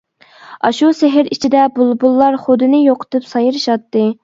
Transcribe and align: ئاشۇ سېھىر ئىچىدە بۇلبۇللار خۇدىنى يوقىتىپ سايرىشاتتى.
ئاشۇ 0.69 0.89
سېھىر 0.99 1.29
ئىچىدە 1.35 1.67
بۇلبۇللار 1.77 2.39
خۇدىنى 2.47 2.83
يوقىتىپ 2.89 3.31
سايرىشاتتى. 3.37 4.07